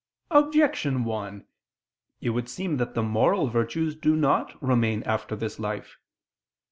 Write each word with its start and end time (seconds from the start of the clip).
Objection 0.31 1.03
1: 1.03 1.45
It 2.21 2.29
would 2.31 2.49
seem 2.49 2.77
that 2.77 2.95
the 2.95 3.03
moral 3.03 3.49
virtues 3.49 3.95
do 3.95 4.15
not 4.15 4.59
remain 4.59 5.03
after 5.03 5.35
this 5.35 5.59
life. 5.59 5.97